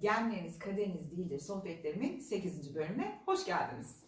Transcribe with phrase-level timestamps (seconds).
[0.00, 2.74] Genleriniz kaderiniz değildir sohbetlerimin 8.
[2.74, 4.04] bölümüne hoş geldiniz.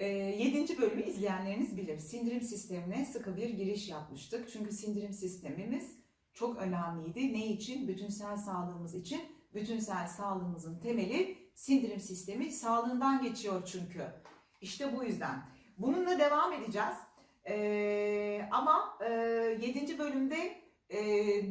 [0.00, 0.78] 7.
[0.78, 1.98] bölümü izleyenleriniz bilir.
[1.98, 4.50] Sindirim sistemine sıkı bir giriş yapmıştık.
[4.52, 5.98] Çünkü sindirim sistemimiz
[6.34, 7.32] çok önemliydi.
[7.32, 7.88] Ne için?
[7.88, 9.20] Bütünsel sağlığımız için.
[9.54, 14.04] Bütünsel sağlığımızın temeli sindirim sistemi sağlığından geçiyor çünkü.
[14.60, 15.42] İşte bu yüzden.
[15.78, 16.96] Bununla devam edeceğiz.
[17.48, 19.12] Ee, ama e,
[19.62, 19.98] 7.
[19.98, 20.98] bölümde e,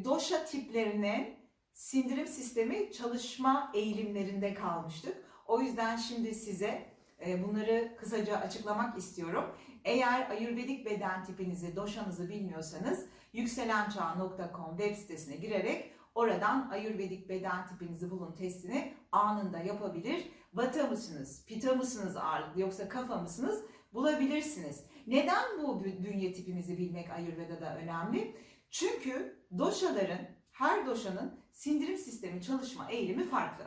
[0.05, 1.38] doşa tiplerinin
[1.79, 5.17] sindirim sistemi çalışma eğilimlerinde kalmıştık.
[5.47, 6.85] O yüzden şimdi size
[7.25, 9.55] e, bunları kısaca açıklamak istiyorum.
[9.83, 18.35] Eğer Ayurvedik beden tipinizi, doşanızı bilmiyorsanız yükselençağ.com web sitesine girerek oradan Ayurvedik beden tipinizi bulun
[18.35, 20.31] testini anında yapabilir.
[20.53, 24.85] Vata mısınız, pita mısınız ağırlıklı yoksa kafa mısınız bulabilirsiniz.
[25.07, 28.35] Neden bu bünye tipimizi bilmek Ayurveda'da önemli?
[28.69, 33.63] Çünkü doşaların, her doşanın sindirim sistemi çalışma eğilimi farklı.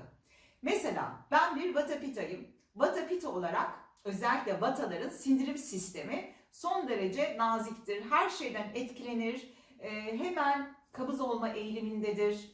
[0.63, 2.47] Mesela ben bir Vata Pita'yım.
[2.77, 3.71] Vata Pita olarak
[4.05, 8.11] özellikle Vataların sindirim sistemi son derece naziktir.
[8.11, 9.49] Her şeyden etkilenir.
[9.79, 12.51] Ee, hemen kabız olma eğilimindedir.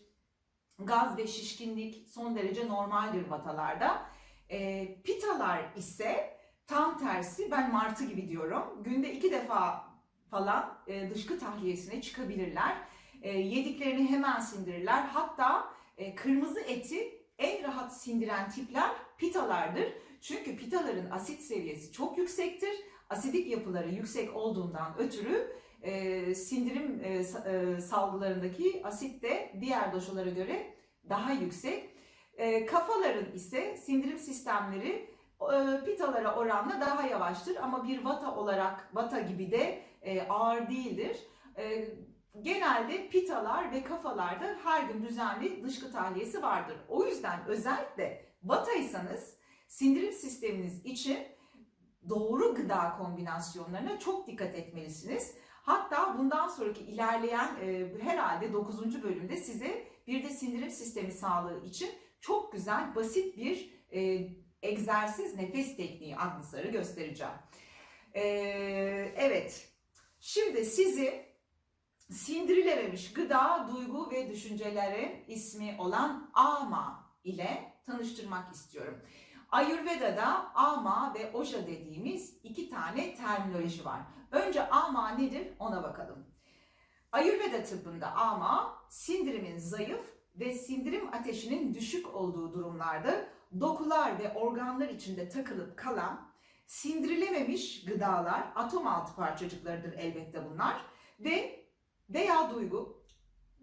[0.79, 4.07] Gaz ve şişkinlik son derece normaldir Vatalarda.
[4.51, 8.83] Ee, pitalar ise tam tersi ben Martı gibi diyorum.
[8.85, 9.85] Günde iki defa
[10.31, 12.77] falan e, dışkı tahliyesine çıkabilirler.
[13.23, 13.88] E, yediklerini
[14.29, 15.03] hemen sindirirler.
[15.03, 19.93] Hatta e, kırmızı eti en rahat sindiren tipler pitalardır.
[20.21, 22.71] Çünkü pitaların asit seviyesi çok yüksektir.
[23.11, 30.75] Asidik yapıları yüksek olduğundan ötürü e, sindirim e, e, salgılarındaki asit de diğer doşalara göre
[31.09, 31.91] daha yüksek.
[32.37, 39.21] E, kafaların ise sindirim sistemleri e, pitalara oranla daha yavaştır ama bir vata olarak vata
[39.21, 41.17] gibi de e, ağır değildir.
[41.57, 41.89] E,
[42.43, 46.77] genelde pitalar ve kafalarda her gün düzenli dışkı tahliyesi vardır.
[46.89, 51.19] O yüzden özellikle vataysanız sindirim sisteminiz için
[52.09, 55.35] doğru gıda kombinasyonlarına çok dikkat etmelisiniz.
[55.63, 59.03] Hatta bundan sonraki ilerleyen e, herhalde 9.
[59.03, 64.29] bölümde size bir de sindirim sistemi sağlığı için çok güzel basit bir e,
[64.63, 67.33] egzersiz nefes tekniği Agnes'ları göstereceğim.
[68.15, 68.23] E,
[69.17, 69.69] evet,
[70.21, 71.28] şimdi sizi
[72.11, 79.01] sindirilememiş gıda, duygu ve düşüncelerin ismi olan ama ile tanıştırmak istiyorum.
[79.51, 84.01] Ayurveda'da ama ve oja dediğimiz iki tane terminoloji var.
[84.33, 86.27] Önce ama nedir ona bakalım.
[87.13, 90.01] Ayurveda tıbbında ama sindirimin zayıf
[90.35, 93.29] ve sindirim ateşinin düşük olduğu durumlarda
[93.61, 96.29] dokular ve organlar içinde takılıp kalan
[96.67, 100.77] sindirilememiş gıdalar, atom altı parçacıklarıdır elbette bunlar
[101.21, 101.65] ve
[102.11, 103.05] veya duygu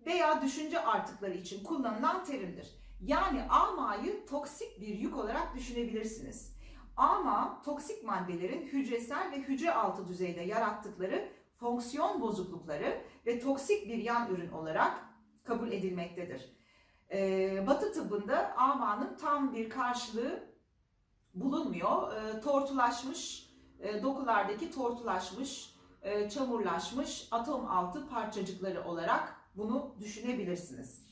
[0.06, 2.76] veya düşünce artıkları için kullanılan terimdir.
[3.02, 6.56] Yani amayı toksik bir yük olarak düşünebilirsiniz.
[6.98, 14.30] Ama toksik maddelerin hücresel ve hücre altı düzeyde yarattıkları fonksiyon bozuklukları ve toksik bir yan
[14.30, 14.94] ürün olarak
[15.44, 16.56] kabul edilmektedir.
[17.12, 20.44] Ee, batı tıbbında amanın tam bir karşılığı
[21.34, 22.14] bulunmuyor.
[22.14, 25.75] Ee, tortulaşmış, e, dokulardaki tortulaşmış,
[26.06, 31.06] e, çamurlaşmış atom altı parçacıkları olarak bunu düşünebilirsiniz.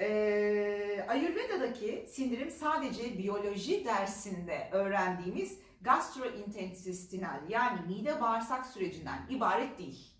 [0.00, 10.10] Ee, Ayurveda'daki sindirim sadece biyoloji dersinde öğrendiğimiz gastrointestinal yani mide bağırsak sürecinden ibaret değil.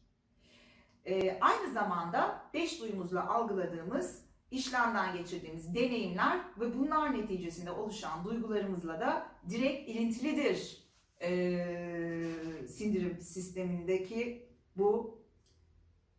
[1.05, 9.27] Ee, aynı zamanda beş duyumuzla algıladığımız, işlemden geçirdiğimiz deneyimler ve bunlar neticesinde oluşan duygularımızla da
[9.51, 10.86] direkt ilintilidir
[11.23, 12.33] ee,
[12.69, 15.21] sindirim sistemindeki bu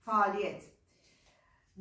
[0.06, 0.78] faaliyet.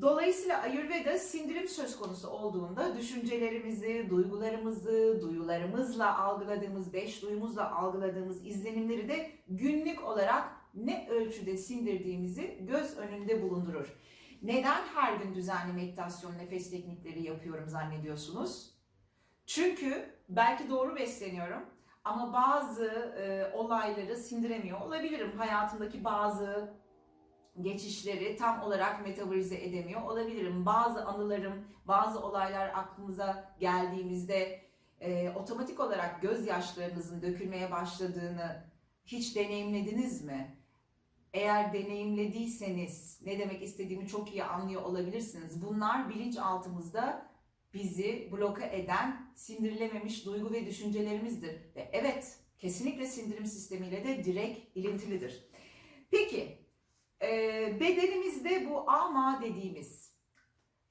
[0.00, 9.30] Dolayısıyla Ayurveda sindirim söz konusu olduğunda düşüncelerimizi, duygularımızı, duyularımızla algıladığımız, beş duyumuzla algıladığımız izlenimleri de
[9.48, 13.96] günlük olarak ne ölçüde sindirdiğimizi göz önünde bulundurur.
[14.42, 18.70] Neden her gün düzenli meditasyon, nefes teknikleri yapıyorum zannediyorsunuz?
[19.46, 21.62] Çünkü belki doğru besleniyorum
[22.06, 22.86] ama bazı
[23.18, 25.38] e, olayları sindiremiyor olabilirim.
[25.38, 26.74] Hayatımdaki bazı
[27.60, 30.66] geçişleri tam olarak metabolize edemiyor olabilirim.
[30.66, 34.60] Bazı anılarım, bazı olaylar aklımıza geldiğimizde
[35.00, 38.64] e, otomatik olarak gözyaşlarınızın dökülmeye başladığını
[39.04, 40.56] hiç deneyimlediniz mi?
[41.32, 45.62] Eğer deneyimlediyseniz ne demek istediğimi çok iyi anlıyor olabilirsiniz.
[45.62, 47.28] Bunlar bilinçaltımızda
[47.76, 51.74] bizi bloka eden sindirilememiş duygu ve düşüncelerimizdir.
[51.76, 55.50] Ve evet kesinlikle sindirim sistemiyle de direkt ilintilidir.
[56.10, 56.58] Peki
[57.22, 57.30] e,
[57.80, 60.16] bedenimizde bu ama dediğimiz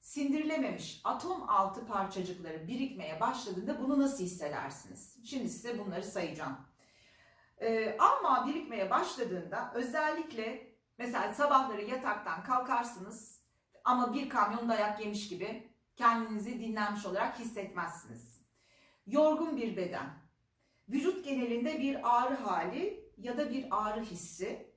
[0.00, 5.18] sindirilememiş atom altı parçacıkları birikmeye başladığında bunu nasıl hissedersiniz?
[5.24, 6.56] Şimdi size bunları sayacağım.
[7.60, 13.40] Ee, ama birikmeye başladığında özellikle mesela sabahları yataktan kalkarsınız
[13.84, 18.40] ama bir kamyon dayak yemiş gibi kendinizi dinlenmiş olarak hissetmezsiniz.
[19.06, 20.10] Yorgun bir beden,
[20.88, 24.72] vücut genelinde bir ağrı hali ya da bir ağrı hissi,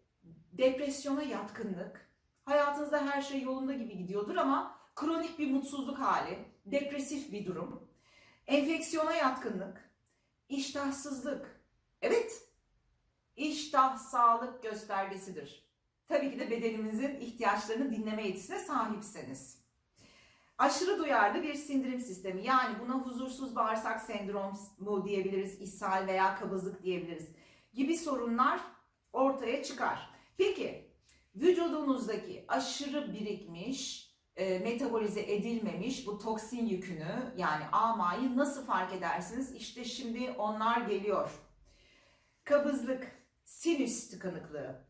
[0.53, 2.09] depresyona yatkınlık,
[2.45, 7.89] hayatınızda her şey yolunda gibi gidiyordur ama kronik bir mutsuzluk hali, depresif bir durum,
[8.47, 9.89] enfeksiyona yatkınlık,
[10.49, 11.59] iştahsızlık.
[12.01, 12.49] Evet,
[13.35, 15.69] iştah sağlık göstergesidir.
[16.07, 19.58] Tabii ki de bedenimizin ihtiyaçlarını dinleme yetisine sahipseniz.
[20.59, 27.29] Aşırı duyarlı bir sindirim sistemi yani buna huzursuz bağırsak sendromu diyebiliriz, ishal veya kabızlık diyebiliriz
[27.73, 28.61] gibi sorunlar
[29.13, 30.09] ortaya çıkar.
[30.37, 30.91] Peki
[31.35, 39.55] vücudunuzdaki aşırı birikmiş, e, metabolize edilmemiş bu toksin yükünü yani AMA'yı nasıl fark edersiniz?
[39.55, 41.31] İşte şimdi onlar geliyor.
[42.43, 43.11] Kabızlık,
[43.43, 44.87] sinüs tıkanıklığı,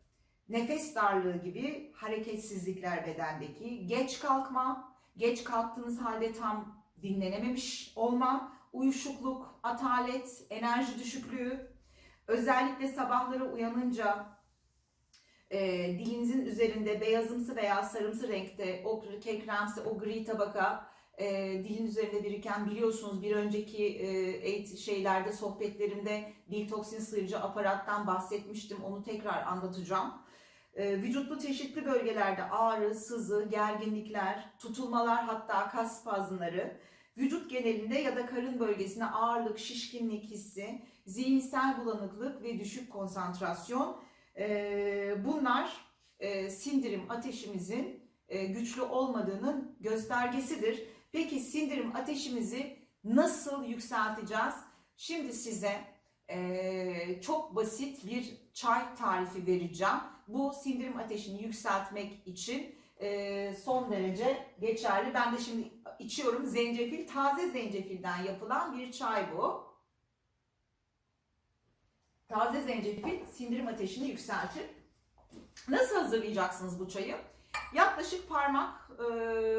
[0.49, 4.88] nefes darlığı gibi hareketsizlikler bedendeki, geç kalkma,
[5.19, 11.71] geç kalktığınız halde tam dinlenememiş olma, uyuşukluk, atalet, enerji düşüklüğü,
[12.27, 14.25] özellikle sabahları uyanınca
[15.51, 15.59] e,
[15.99, 21.27] dilinizin üzerinde beyazımsı veya sarımsı renkte o kekremsi, o gri tabaka e,
[21.63, 29.03] dilin üzerinde biriken biliyorsunuz bir önceki e, şeylerde sohbetlerimde dil toksin sıyırıcı aparattan bahsetmiştim onu
[29.03, 30.13] tekrar anlatacağım.
[30.79, 36.77] E, vücutlu çeşitli bölgelerde ağrı, sızı, gerginlikler, tutulmalar hatta kas spazmları,
[37.17, 44.01] vücut genelinde ya da karın bölgesine ağırlık, şişkinlik hissi, zihinsel bulanıklık ve düşük konsantrasyon
[44.37, 45.71] e, bunlar
[46.19, 47.99] e, sindirim ateşimizin
[48.29, 50.83] e, güçlü olmadığının göstergesidir.
[51.11, 54.55] Peki sindirim ateşimizi nasıl yükselteceğiz?
[54.97, 55.81] Şimdi size
[56.29, 59.99] e, çok basit bir çay tarifi vereceğim.
[60.29, 65.13] Bu sindirim ateşini yükseltmek için e, son derece geçerli.
[65.13, 65.67] Ben de şimdi
[65.99, 66.45] içiyorum.
[66.45, 69.69] Zencefil, taze zencefilden yapılan bir çay bu.
[72.27, 74.63] Taze zencefil sindirim ateşini yükseltir.
[75.67, 77.15] Nasıl hazırlayacaksınız bu çayı?
[77.73, 79.03] Yaklaşık parmak e,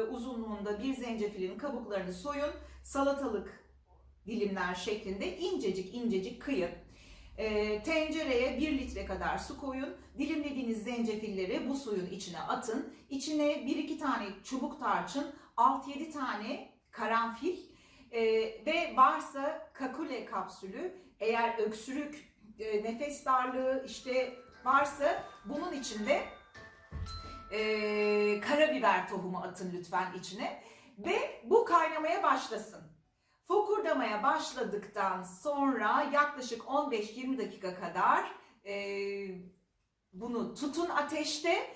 [0.01, 2.51] uzunluğunda bir zencefilin kabuklarını soyun.
[2.83, 3.63] Salatalık
[4.25, 6.71] dilimler şeklinde incecik incecik kıyın.
[7.41, 9.97] E, tencereye 1 litre kadar su koyun.
[10.17, 12.93] Dilimlediğiniz zencefilleri bu suyun içine atın.
[13.09, 17.57] İçine 1-2 tane çubuk tarçın, 6-7 tane karanfil
[18.11, 18.21] e,
[18.65, 24.33] ve varsa kakule kapsülü eğer öksürük, e, nefes darlığı işte
[24.65, 26.21] varsa bunun içinde
[27.51, 30.63] e, karabiber tohumu atın lütfen içine
[30.97, 32.90] ve bu kaynamaya başlasın.
[33.51, 38.31] Fokurdamaya başladıktan sonra yaklaşık 15-20 dakika kadar
[38.65, 38.75] e,
[40.13, 41.73] bunu tutun ateşte.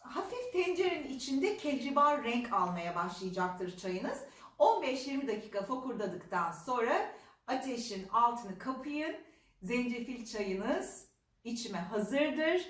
[0.00, 4.18] Hafif tencerenin içinde kehribar renk almaya başlayacaktır çayınız.
[4.58, 7.12] 15-20 dakika fokurdadıktan sonra
[7.46, 9.16] ateşin altını kapayın.
[9.62, 11.08] Zencefil çayınız
[11.44, 12.62] içime hazırdır.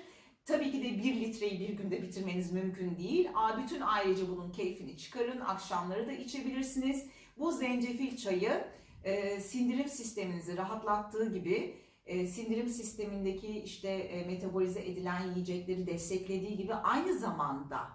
[0.45, 3.29] Tabii ki de bir litreyi bir günde bitirmeniz mümkün değil.
[3.63, 5.39] Bütün ailece bunun keyfini çıkarın.
[5.39, 7.05] Akşamları da içebilirsiniz.
[7.43, 8.63] Bu zencefil çayı
[9.03, 16.73] e, sindirim sisteminizi rahatlattığı gibi e, sindirim sistemindeki işte e, metabolize edilen yiyecekleri desteklediği gibi
[16.73, 17.87] aynı zamanda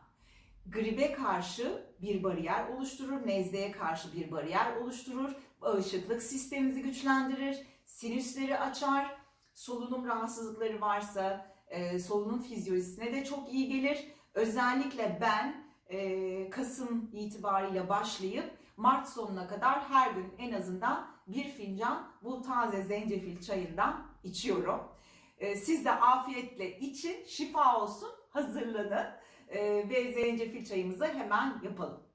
[0.66, 5.30] gribe karşı bir bariyer oluşturur, nezleye karşı bir bariyer oluşturur,
[5.62, 9.16] bağışıklık sisteminizi güçlendirir, sinüsleri açar,
[9.54, 13.98] solunum rahatsızlıkları varsa e, solunum fizyolojisine de çok iyi gelir.
[14.34, 22.12] Özellikle ben e, Kasım itibariyle başlayıp Mart sonuna kadar her gün en azından bir fincan
[22.22, 24.80] bu taze zencefil çayından içiyorum.
[25.38, 29.06] E, siz de afiyetle için, şifa olsun, hazırlanın
[29.48, 32.07] e, ve zencefil çayımızı hemen yapalım.